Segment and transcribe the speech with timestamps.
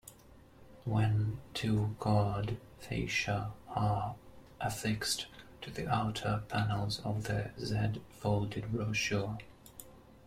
[0.83, 4.15] When two card fascia are
[4.59, 5.27] affixed
[5.61, 9.37] to the outer panels of the z-folded brochure.